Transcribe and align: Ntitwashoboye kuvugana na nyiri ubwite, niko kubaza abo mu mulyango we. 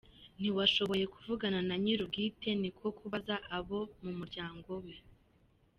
Ntitwashoboye 0.39 1.03
kuvugana 1.13 1.59
na 1.67 1.75
nyiri 1.83 2.01
ubwite, 2.05 2.49
niko 2.61 2.85
kubaza 2.97 3.35
abo 3.57 3.79
mu 4.03 4.11
mulyango 4.19 4.73
we. 4.83 4.95